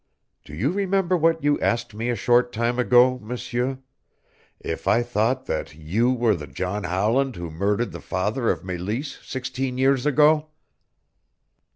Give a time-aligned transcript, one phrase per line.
[0.43, 3.77] Do you remember what you asked me a short time ago, M'seur
[4.59, 9.19] if I thought that you were the John Howland who murdered the father of Meleese
[9.21, 10.47] sixteen years ago?